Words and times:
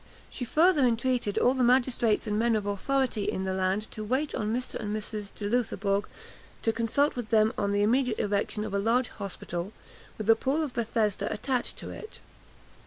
She 0.31 0.45
further 0.45 0.83
entreated 0.83 1.37
all 1.37 1.53
the 1.53 1.63
magistrates 1.63 2.25
and 2.25 2.39
men 2.39 2.55
of 2.55 2.65
authority 2.65 3.25
in 3.25 3.43
the 3.43 3.53
land 3.53 3.83
to 3.91 4.03
wait 4.03 4.33
on 4.33 4.51
Mr. 4.51 4.73
and 4.73 4.95
Mrs. 4.97 5.31
de 5.35 5.47
Loutherbourg, 5.47 6.07
to 6.63 6.73
consult 6.73 7.15
with 7.15 7.29
them 7.29 7.53
on 7.55 7.71
the 7.71 7.83
immediate 7.83 8.17
erection 8.17 8.63
of 8.65 8.73
a 8.73 8.79
large 8.79 9.09
hospital, 9.09 9.73
with 10.17 10.27
a 10.27 10.35
pool 10.35 10.63
of 10.63 10.73
Bethesda 10.73 11.31
attached 11.31 11.77
to 11.77 11.91
it. 11.91 12.19